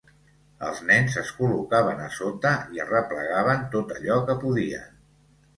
[0.67, 4.91] Els nens es col·locaven a sota i arreplegaven tot allò que podien.